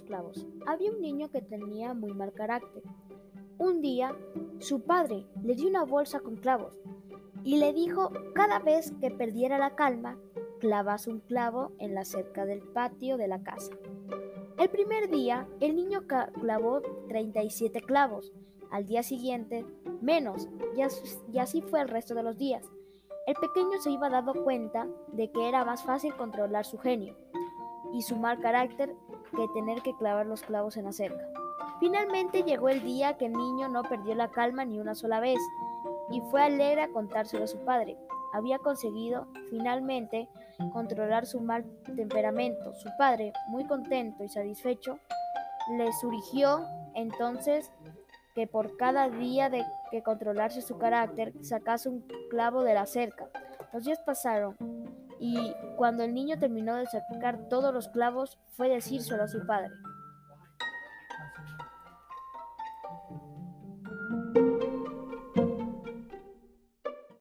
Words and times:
clavos. 0.00 0.46
Había 0.66 0.90
un 0.90 1.02
niño 1.02 1.30
que 1.30 1.42
tenía 1.42 1.92
muy 1.92 2.14
mal 2.14 2.32
carácter. 2.32 2.82
Un 3.58 3.82
día, 3.82 4.16
su 4.58 4.80
padre 4.80 5.26
le 5.42 5.54
dio 5.54 5.68
una 5.68 5.84
bolsa 5.84 6.20
con 6.20 6.36
clavos 6.36 6.80
y 7.44 7.58
le 7.58 7.74
dijo 7.74 8.10
cada 8.34 8.58
vez 8.60 8.92
que 9.00 9.10
perdiera 9.10 9.58
la 9.58 9.74
calma, 9.74 10.18
clavas 10.60 11.06
un 11.06 11.20
clavo 11.20 11.72
en 11.78 11.94
la 11.94 12.04
cerca 12.04 12.46
del 12.46 12.62
patio 12.62 13.18
de 13.18 13.28
la 13.28 13.42
casa. 13.42 13.72
El 14.58 14.70
primer 14.70 15.10
día, 15.10 15.48
el 15.60 15.74
niño 15.74 16.06
clavó 16.06 16.82
37 17.08 17.82
clavos. 17.82 18.32
Al 18.70 18.86
día 18.86 19.02
siguiente, 19.02 19.66
menos, 20.00 20.48
y 21.32 21.38
así 21.38 21.60
fue 21.62 21.80
el 21.80 21.88
resto 21.88 22.14
de 22.14 22.22
los 22.22 22.38
días. 22.38 22.70
El 23.26 23.34
pequeño 23.34 23.80
se 23.80 23.90
iba 23.90 24.08
dando 24.08 24.34
cuenta 24.34 24.88
de 25.12 25.30
que 25.30 25.48
era 25.48 25.64
más 25.64 25.84
fácil 25.84 26.14
controlar 26.16 26.64
su 26.64 26.78
genio 26.78 27.16
y 27.92 28.02
su 28.02 28.16
mal 28.16 28.40
carácter 28.40 28.94
que 29.36 29.48
tener 29.48 29.82
que 29.82 29.94
clavar 29.96 30.26
los 30.26 30.42
clavos 30.42 30.76
en 30.76 30.84
la 30.84 30.92
cerca. 30.92 31.26
Finalmente 31.80 32.42
llegó 32.42 32.68
el 32.68 32.82
día 32.82 33.16
que 33.16 33.26
el 33.26 33.32
niño 33.32 33.68
no 33.68 33.82
perdió 33.82 34.14
la 34.14 34.30
calma 34.30 34.64
ni 34.64 34.78
una 34.78 34.94
sola 34.94 35.20
vez 35.20 35.38
y 36.10 36.20
fue 36.30 36.42
alegre 36.42 36.82
a 36.82 36.88
contárselo 36.88 37.44
a 37.44 37.48
su 37.48 37.58
padre. 37.64 37.96
Había 38.32 38.58
conseguido 38.58 39.26
finalmente 39.50 40.28
controlar 40.72 41.26
su 41.26 41.40
mal 41.40 41.64
temperamento. 41.96 42.72
Su 42.74 42.88
padre, 42.96 43.32
muy 43.48 43.66
contento 43.66 44.24
y 44.24 44.28
satisfecho, 44.28 44.98
le 45.76 45.92
surgió 45.92 46.64
entonces 46.94 47.70
que 48.34 48.46
por 48.46 48.76
cada 48.76 49.08
día 49.08 49.50
de 49.50 49.64
que 49.90 50.02
controlarse 50.02 50.62
su 50.62 50.78
carácter 50.78 51.32
sacase 51.42 51.88
un 51.88 52.06
clavo 52.30 52.62
de 52.62 52.74
la 52.74 52.86
cerca. 52.86 53.28
Los 53.72 53.84
días 53.84 54.00
pasaron 54.04 54.56
y 55.22 55.54
cuando 55.76 56.02
el 56.02 56.14
niño 56.14 56.36
terminó 56.40 56.74
de 56.74 56.86
sacar 56.86 57.48
todos 57.48 57.72
los 57.72 57.88
clavos 57.88 58.40
fue 58.56 58.68
decírselo 58.68 59.22
a 59.22 59.28
su 59.28 59.46
padre. 59.46 59.70